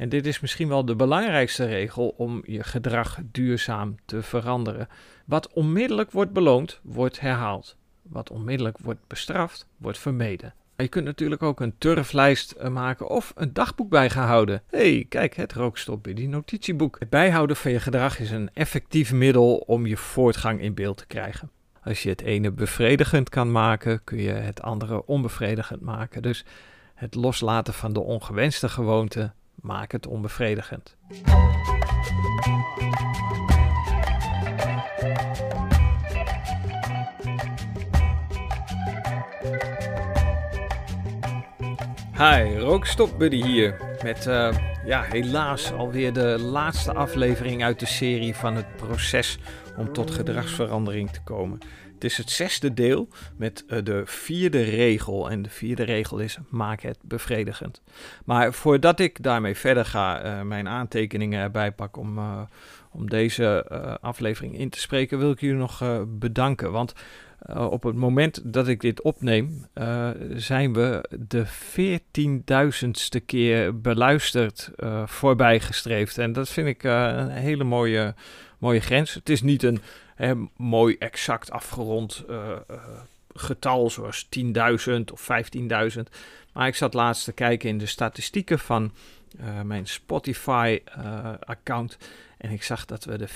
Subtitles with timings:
[0.00, 4.88] En dit is misschien wel de belangrijkste regel om je gedrag duurzaam te veranderen.
[5.24, 7.76] Wat onmiddellijk wordt beloond, wordt herhaald.
[8.02, 10.54] Wat onmiddellijk wordt bestraft, wordt vermeden.
[10.76, 14.62] Je kunt natuurlijk ook een turflijst eh, maken of een dagboek bijgehouden.
[14.66, 16.96] hey, kijk, het rookstop bij die notitieboek.
[16.98, 21.06] Het bijhouden van je gedrag is een effectief middel om je voortgang in beeld te
[21.06, 21.50] krijgen.
[21.82, 26.22] Als je het ene bevredigend kan maken, kun je het andere onbevredigend maken.
[26.22, 26.44] Dus
[26.94, 29.32] het loslaten van de ongewenste gewoonte
[29.62, 30.96] maakt het onbevredigend.
[42.20, 43.76] Hi, Rookstop Buddy hier.
[44.02, 49.38] Met uh, ja, helaas alweer de laatste aflevering uit de serie van het proces
[49.76, 51.58] om tot gedragsverandering te komen.
[52.00, 55.30] Het is het zesde deel met uh, de vierde regel.
[55.30, 57.82] En de vierde regel is: maak het bevredigend.
[58.24, 62.18] Maar voordat ik daarmee verder ga, uh, mijn aantekeningen erbij pak om,
[62.90, 63.66] om deze
[64.00, 66.72] aflevering in te spreken, wil ik jullie nog bedanken.
[66.72, 66.92] Want
[67.56, 69.66] op het moment dat ik dit opneem,
[70.34, 74.70] zijn we de 14.000ste keer beluisterd
[75.04, 76.18] voorbij gestreefd.
[76.18, 78.14] En dat vind ik een hele mooie,
[78.58, 79.14] mooie grens.
[79.14, 79.80] Het is niet een
[80.56, 82.24] mooi exact afgerond
[83.34, 84.42] getal zoals 10.000
[85.12, 85.28] of
[85.94, 86.00] 15.000.
[86.52, 88.92] Maar ik zat laatst te kijken in de statistieken van
[89.64, 91.98] mijn Spotify-account.
[92.38, 93.28] En ik zag dat we de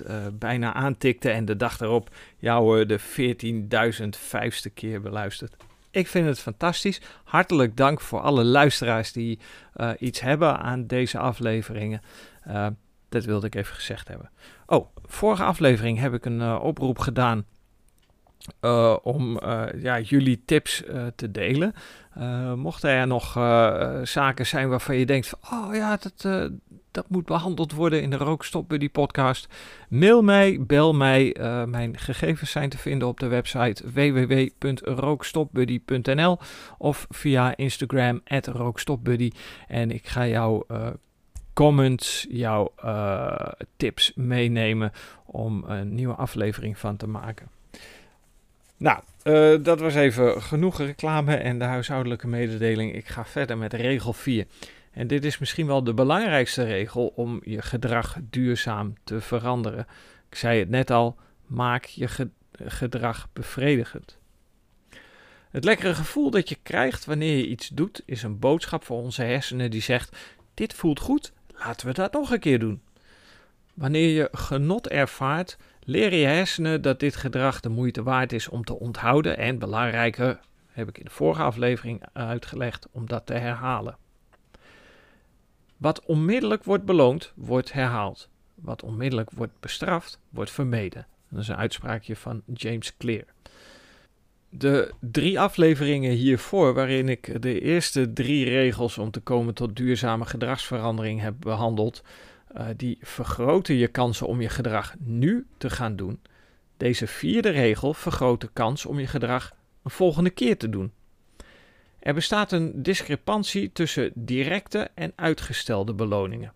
[0.00, 1.32] 14.000 uh, bijna aantikten.
[1.32, 5.56] En de dag daarop, ja de 14.005ste keer beluisterd.
[5.90, 7.00] Ik vind het fantastisch.
[7.24, 9.38] Hartelijk dank voor alle luisteraars die
[9.98, 12.02] iets hebben aan deze afleveringen.
[13.08, 14.30] Dat wilde ik even gezegd hebben.
[14.66, 17.44] Oh, vorige aflevering heb ik een oproep gedaan
[18.60, 20.82] uh, om uh, ja, jullie tips
[21.16, 21.74] te delen.
[22.56, 23.32] mochten er nog
[24.02, 26.28] zaken zijn waarvan je denkt: van, oh ja, dat,
[26.90, 29.48] dat moet behandeld worden in de Rookstop Buddy podcast.
[29.88, 31.36] Mail mij, bel mij.
[31.66, 36.38] Mijn gegevens zijn te vinden op de website www.rookstopbuddy.nl
[36.78, 39.30] of via Instagram rookstopbuddy.
[39.68, 40.86] En ik ga jouw uh,
[41.54, 44.92] comments, jouw uh, tips meenemen
[45.24, 47.48] om een nieuwe aflevering van te maken.
[48.76, 49.00] Nou,
[49.62, 52.94] dat was even genoeg reclame en de huishoudelijke mededeling.
[52.94, 54.46] Ik ga verder met regel 4.
[54.94, 59.86] En dit is misschien wel de belangrijkste regel om je gedrag duurzaam te veranderen.
[60.30, 61.16] Ik zei het net al,
[61.46, 62.08] maak je
[62.52, 64.18] gedrag bevredigend.
[65.50, 69.22] Het lekkere gevoel dat je krijgt wanneer je iets doet, is een boodschap voor onze
[69.22, 70.16] hersenen die zegt:
[70.54, 72.82] Dit voelt goed, laten we dat nog een keer doen.
[73.74, 78.64] Wanneer je genot ervaart, leren je hersenen dat dit gedrag de moeite waard is om
[78.64, 83.96] te onthouden en belangrijker, heb ik in de vorige aflevering uitgelegd, om dat te herhalen.
[85.76, 88.28] Wat onmiddellijk wordt beloond, wordt herhaald.
[88.54, 91.06] Wat onmiddellijk wordt bestraft, wordt vermeden.
[91.28, 93.24] Dat is een uitspraakje van James Clear.
[94.56, 100.24] De drie afleveringen hiervoor, waarin ik de eerste drie regels om te komen tot duurzame
[100.24, 102.02] gedragsverandering heb behandeld,
[102.56, 106.20] uh, die vergroten je kansen om je gedrag nu te gaan doen.
[106.76, 110.92] Deze vierde regel vergroot de kans om je gedrag een volgende keer te doen.
[111.98, 116.52] Er bestaat een discrepantie tussen directe en uitgestelde beloningen.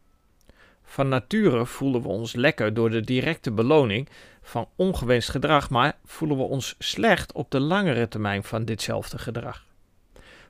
[0.91, 4.09] Van nature voelen we ons lekker door de directe beloning
[4.43, 9.67] van ongewenst gedrag, maar voelen we ons slecht op de langere termijn van ditzelfde gedrag.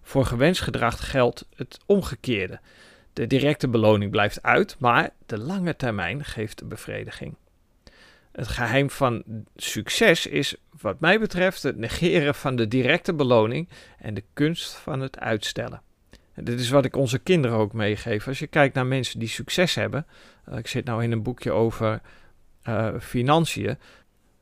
[0.02, 2.60] Voor gewenst gedrag geldt het omgekeerde.
[3.12, 7.36] De directe beloning blijft uit, maar de lange termijn geeft de bevrediging.
[8.32, 9.22] Het geheim van
[9.56, 15.00] succes is, wat mij betreft, het negeren van de directe beloning en de kunst van
[15.00, 15.82] het uitstellen.
[16.42, 18.28] Dit is wat ik onze kinderen ook meegeef.
[18.28, 20.06] Als je kijkt naar mensen die succes hebben,
[20.48, 22.00] uh, ik zit nou in een boekje over
[22.68, 23.78] uh, financiën.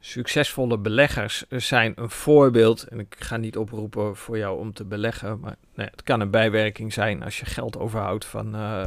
[0.01, 2.83] Succesvolle beleggers zijn een voorbeeld.
[2.83, 6.93] En ik ga niet oproepen voor jou om te beleggen, maar het kan een bijwerking
[6.93, 8.85] zijn als je geld overhoudt van uh,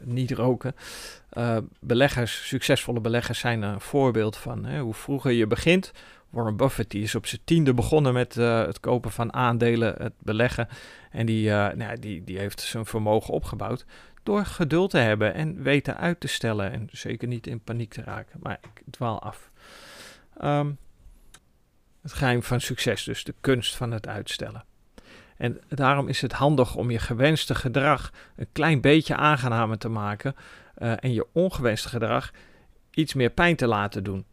[0.00, 0.74] niet roken.
[1.80, 5.92] Beleggers, succesvolle beleggers zijn een voorbeeld van hè, hoe vroeger je begint.
[6.30, 10.14] Warren Buffett die is op zijn tiende begonnen met uh, het kopen van aandelen, het
[10.18, 10.68] beleggen.
[11.10, 13.84] En die, uh, nou, die, die heeft zijn vermogen opgebouwd
[14.22, 16.72] door geduld te hebben en weten uit te stellen.
[16.72, 18.40] En zeker niet in paniek te raken.
[18.42, 19.50] Maar ik dwaal af.
[20.44, 20.78] Um,
[22.02, 24.64] het geheim van succes, dus de kunst van het uitstellen.
[25.36, 30.34] En daarom is het handig om je gewenste gedrag een klein beetje aangenamer te maken
[30.78, 32.30] uh, en je ongewenste gedrag
[32.90, 34.24] iets meer pijn te laten doen.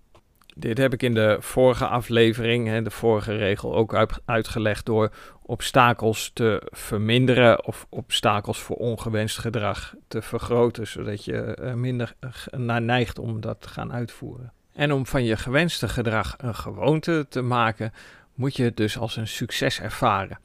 [0.60, 5.12] Dit heb ik in de vorige aflevering, hè, de vorige regel, ook uitgelegd door
[5.42, 12.14] obstakels te verminderen of obstakels voor ongewenst gedrag te vergroten, zodat je minder
[12.58, 14.54] naar neigt om dat te gaan uitvoeren.
[14.74, 17.94] En om van je gewenste gedrag een gewoonte te maken,
[18.34, 20.40] moet je het dus als een succes ervaren.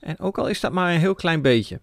[0.00, 1.80] En ook al is dat maar een heel klein beetje.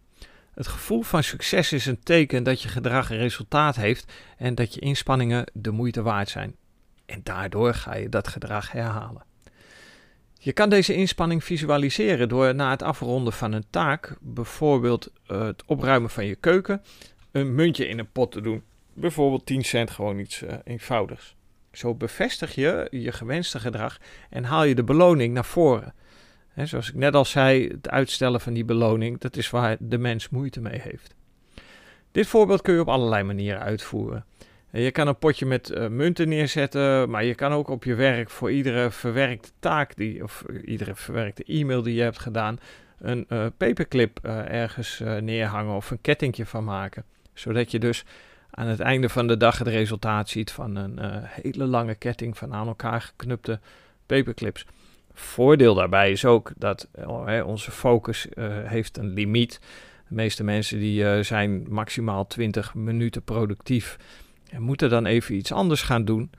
[0.53, 4.79] Het gevoel van succes is een teken dat je gedrag resultaat heeft en dat je
[4.79, 6.55] inspanningen de moeite waard zijn.
[7.05, 9.23] En daardoor ga je dat gedrag herhalen.
[10.45, 15.63] Je kan deze inspanning visualiseren door na het afronden van een taak, bijvoorbeeld eh, het
[15.65, 16.81] opruimen van je keuken,
[17.31, 18.63] een muntje in een pot te doen.
[18.93, 21.35] Bijvoorbeeld 10 cent, gewoon iets uh, eenvoudigs.
[21.71, 23.97] Zo bevestig je je gewenste gedrag
[24.29, 25.93] en haal je de beloning naar voren.
[26.55, 30.29] zoals ik net al zei, het uitstellen van die beloning, dat is waar de mens
[30.29, 31.15] moeite mee heeft.
[32.11, 34.25] Dit voorbeeld kun je op allerlei manieren uitvoeren.
[34.71, 38.29] Je kan een potje met uh, munten neerzetten, maar je kan ook op je werk
[38.29, 42.59] voor iedere verwerkte taak die, of iedere verwerkte e-mail die je hebt gedaan,
[42.99, 47.03] een uh, paperclip ergens neerhangen of een kettingje van maken.
[47.33, 48.03] Zodat je dus
[48.51, 52.53] aan het einde van de dag het resultaat ziet van een hele lange ketting van
[52.53, 53.59] aan elkaar geknupte
[54.05, 54.65] paperclips.
[55.13, 56.87] Voordeel daarbij is ook dat
[57.45, 58.27] onze focus
[58.63, 59.59] heeft een limiet.
[60.07, 63.97] De meeste mensen die zijn maximaal 20 minuten productief
[64.49, 66.31] en moeten dan even iets anders gaan doen.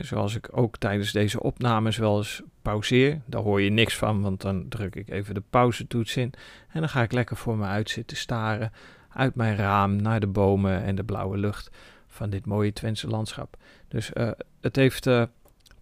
[0.00, 3.20] Zoals ik ook tijdens deze opnames wel eens pauzeer.
[3.26, 6.32] Daar hoor je niks van, want dan druk ik even de pauzetoets in.
[6.68, 8.72] En dan ga ik lekker voor me uit zitten staren.
[9.08, 11.70] Uit mijn raam naar de bomen en de blauwe lucht
[12.06, 13.56] van dit mooie Twentse landschap.
[13.88, 14.30] Dus uh,
[14.60, 15.22] het heeft uh,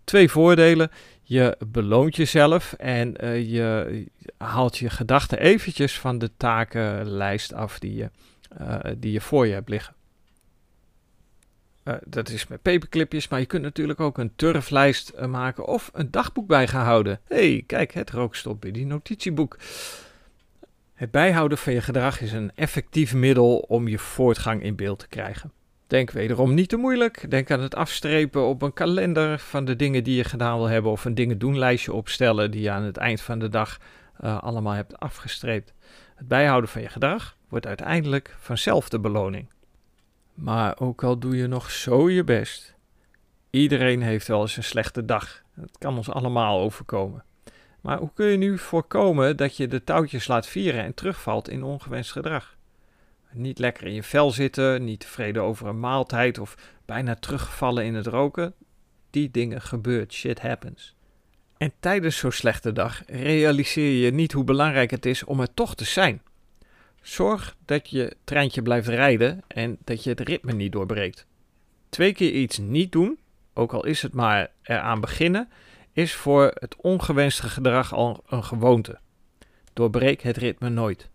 [0.05, 0.91] twee voordelen.
[1.23, 4.07] Je beloont jezelf en uh, je
[4.39, 8.11] haalt je gedachten eventjes van de takenlijst af die je,
[8.99, 9.95] die je voor je hebt liggen.
[11.85, 15.91] Uh, dat is met paperclipjes, maar je kunt natuurlijk ook een turflijst uh, maken of
[15.93, 17.21] een dagboek bij gaan houden.
[17.29, 19.57] hey, kijk, het rookstop in die notitieboek.
[20.95, 25.09] Het bijhouden van je gedrag is een effectief middel om je voortgang in beeld te
[25.09, 25.53] krijgen.
[25.87, 27.31] Denk wederom niet te moeilijk.
[27.31, 30.91] Denk aan het afstrepen op een kalender van de dingen die je gedaan wil hebben
[30.91, 33.79] of een dingen doen lijstje opstellen die je aan het eind van de dag
[34.25, 35.73] uh, allemaal hebt afgestreept.
[36.15, 39.49] Het bijhouden van je gedrag wordt uiteindelijk vanzelf de beloning.
[40.35, 42.75] Maar ook al doe je nog zo je best,
[43.51, 45.43] iedereen heeft wel eens een slechte dag.
[45.55, 47.25] Dat kan ons allemaal overkomen.
[47.81, 51.63] Maar hoe kun je nu voorkomen dat je de touwtjes laat vieren en terugvalt in
[51.63, 52.57] ongewenst gedrag?
[53.33, 57.95] Niet lekker in je vel zitten, niet tevreden over een maaltijd of bijna terugvallen in
[57.95, 58.55] het roken.
[59.11, 60.95] Die dingen gebeurt, shit happens.
[61.57, 65.75] En tijdens zo'n slechte dag realiseer je niet hoe belangrijk het is om er toch
[65.75, 66.23] te zijn.
[67.05, 71.27] Zorg dat je treintje blijft rijden en dat je het ritme niet doorbreekt.
[71.89, 73.19] Twee keer iets niet doen,
[73.55, 75.49] ook al is het maar eraan beginnen,
[75.93, 78.99] is voor het ongewenste gedrag al een gewoonte.
[79.73, 81.09] Doorbreek het ritme nooit.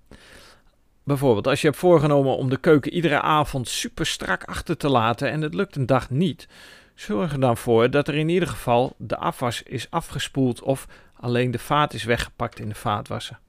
[1.03, 5.31] Bijvoorbeeld, als je hebt voorgenomen om de keuken iedere avond super strak achter te laten
[5.31, 6.47] en het lukt een dag niet,
[6.95, 11.51] zorg er dan voor dat er in ieder geval de afwas is afgespoeld of alleen
[11.51, 13.39] de vaat is weggepakt in de vaatwasser.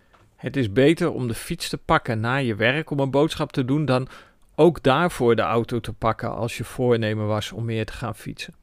[0.40, 3.64] Het is beter om de fiets te pakken na je werk om een boodschap te
[3.64, 4.08] doen dan
[4.54, 8.54] ook daarvoor de auto te pakken als je voornemen was om meer te gaan fietsen.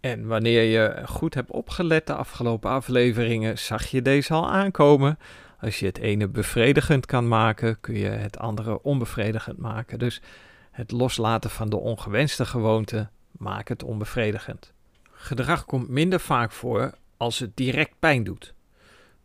[0.00, 5.18] En wanneer je goed hebt opgelet de afgelopen afleveringen, zag je deze al aankomen.
[5.60, 9.98] Als je het ene bevredigend kan maken, kun je het andere onbevredigend maken.
[9.98, 10.20] Dus
[10.70, 14.72] het loslaten van de ongewenste gewoonte maakt het onbevredigend.
[15.10, 18.56] Gedrag komt minder vaak voor als het direct pijn doet.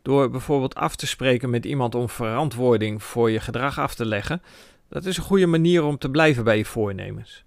[0.03, 4.41] Door bijvoorbeeld af te spreken met iemand om verantwoording voor je gedrag af te leggen,
[4.89, 7.43] dat is een goede manier om te blijven bij je voornemens.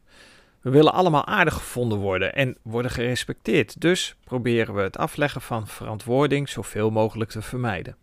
[0.61, 5.67] We willen allemaal aardig gevonden worden en worden gerespecteerd, dus proberen we het afleggen van
[5.67, 7.97] verantwoording zoveel mogelijk te vermijden.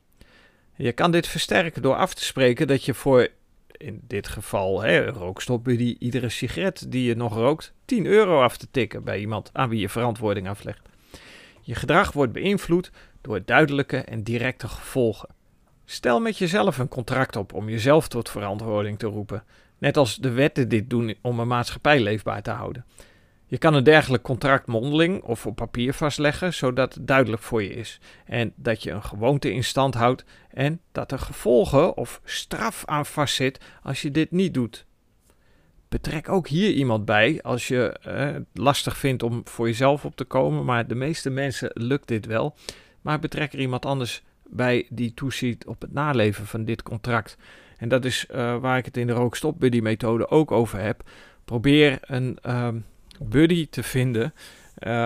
[0.76, 3.28] Je kan dit versterken door af te spreken dat je voor,
[3.72, 8.68] in dit geval, hè, rookstopbuddy, iedere sigaret die je nog rookt, 10 euro af te
[8.72, 10.90] tikken bij iemand aan wie je verantwoording aflegt.
[11.62, 12.92] Je gedrag wordt beïnvloed
[13.24, 15.30] door duidelijke en directe gevolgen.
[15.86, 19.44] Stel met jezelf een contract op om jezelf tot verantwoording te roepen,
[19.78, 22.86] net als de wetten dit doen om een maatschappij leefbaar te houden.
[23.46, 27.74] Je kan een dergelijk contract mondeling of op papier vastleggen, zodat het duidelijk voor je
[27.74, 32.84] is en dat je een gewoonte in stand houdt en dat er gevolgen of straf
[32.86, 34.86] aan vastzit als je dit niet doet.
[35.90, 40.16] Betrek ook hier iemand bij als je eh, het lastig vindt om voor jezelf op
[40.16, 42.56] te komen, maar de meeste mensen lukt dit wel.
[43.04, 47.38] Maar betrek er iemand anders bij die toeziet op het naleven van dit contract.
[47.78, 51.10] En dat is uh, waar ik het in de rookstop-buddy methode ook over heb.
[51.46, 52.86] Probeer een um,
[53.20, 54.34] buddy te vinden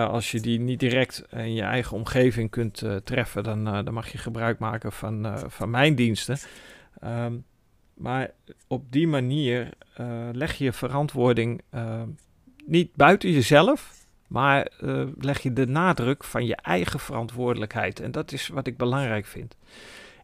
[0.08, 4.18] als je die niet direct in je eigen omgeving kunt treffen, dan, dan mag je
[4.18, 6.38] gebruik maken van, van mijn diensten.
[7.00, 7.32] Ehm,
[7.94, 8.30] maar
[8.66, 9.68] op die manier
[10.32, 11.62] leg je verantwoording
[12.66, 13.97] niet buiten jezelf,
[14.28, 14.68] maar
[15.18, 18.00] leg je de nadruk van je eigen verantwoordelijkheid.
[18.00, 19.56] En dat is wat ik belangrijk vind.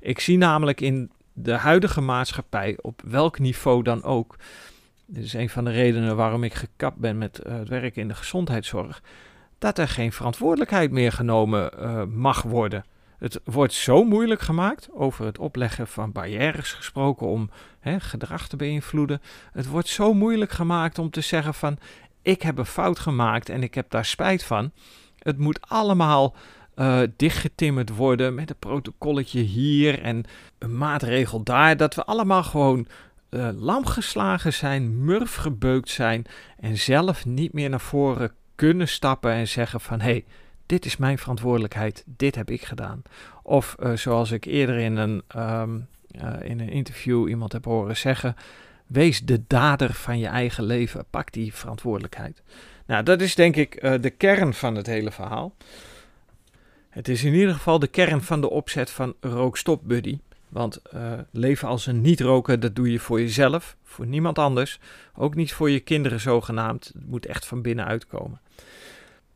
[0.01, 4.37] Ik zie namelijk in de huidige maatschappij, op welk niveau dan ook.
[5.07, 8.09] Dit is een van de redenen waarom ik gekapt ben met uh, het werken in
[8.09, 9.03] de gezondheidszorg.
[9.59, 12.85] Dat er geen verantwoordelijkheid meer genomen uh, mag worden.
[13.19, 18.57] Het wordt zo moeilijk gemaakt, over het opleggen van barrières gesproken om hè, gedrag te
[18.57, 19.21] beïnvloeden.
[19.53, 21.79] Het wordt zo moeilijk gemaakt om te zeggen van
[22.25, 24.71] ik heb een fout gemaakt en ik heb daar spijt van.
[25.19, 26.35] Het moet allemaal
[26.77, 30.25] uh, dichtgetimmerd worden met een protocolletje hier en
[30.59, 31.77] een maatregel daar.
[31.77, 32.87] Dat we allemaal gewoon
[33.31, 36.25] uh, lam geslagen zijn, murf gebeukt zijn
[36.61, 40.25] en zelf niet meer naar voren kunnen stappen en zeggen van hé, hey,
[40.67, 43.03] dit is mijn verantwoordelijkheid, dit heb ik gedaan.
[43.43, 45.87] Of uh, zoals ik eerder in een, um,
[46.43, 48.37] in een interview iemand heb horen zeggen,
[48.95, 52.43] wees de dader van je eigen leven, pak die verantwoordelijkheid.
[52.87, 55.55] Nou, dat is denk ik de kern van het hele verhaal.
[56.89, 60.19] Het is in ieder geval de kern van de opzet van Rookstop Buddy.
[60.49, 64.79] Want uh, leven als een niet-roker, dat doe je voor jezelf, voor niemand anders.
[65.15, 66.91] Ook niet voor je kinderen zogenaamd.
[66.95, 68.41] Het moet echt van binnenuit komen.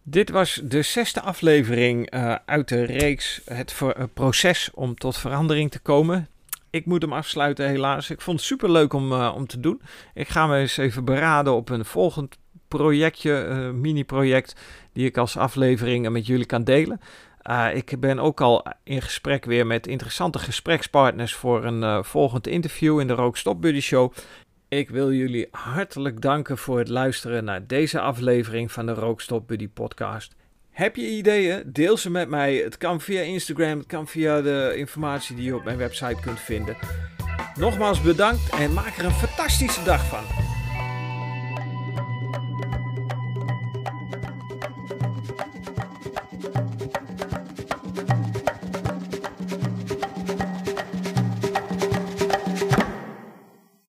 [0.03, 3.75] Dit was de zesde aflevering uh, uit de reeks Het
[4.15, 6.29] proces om tot verandering te komen.
[6.71, 8.11] Ik moet hem afsluiten helaas.
[8.11, 9.83] Ik vond het super leuk om, om te doen.
[10.15, 13.33] Ik ga me eens even beraden op een volgend projectje,
[13.75, 14.61] mini-project,
[14.93, 17.01] die ik als aflevering met jullie kan delen.
[17.51, 23.01] Uh, ik ben ook al in gesprek weer met interessante gesprekspartners voor een volgend interview
[23.01, 24.13] in de Rookstop Buddy Show.
[24.69, 29.69] Ik wil jullie hartelijk danken voor het luisteren naar deze aflevering van de Rookstop Buddy
[29.69, 30.35] podcast.
[30.79, 31.63] Heb je ideeën?
[31.67, 32.55] Deel ze met mij.
[32.57, 36.41] Het kan via Instagram, het kan via de informatie die je op mijn website kunt
[36.41, 36.77] vinden.
[37.55, 40.38] Nogmaals bedankt en maak er een fantastische dag van.